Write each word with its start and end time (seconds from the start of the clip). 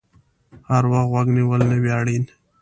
هر 0.69 0.83
وخت 0.91 1.07
غوږ 1.11 1.27
نیول 1.37 1.61
نه 1.69 1.77
وي 1.81 1.91
اړین 1.99 2.23